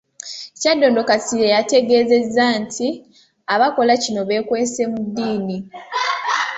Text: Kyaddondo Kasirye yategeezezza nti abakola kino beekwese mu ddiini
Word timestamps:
Kyaddondo 0.59 1.01
Kasirye 1.09 1.47
yategeezezza 1.55 2.45
nti 2.61 2.87
abakola 3.53 3.93
kino 4.03 4.21
beekwese 4.29 4.81
mu 4.91 4.99
ddiini 5.05 5.57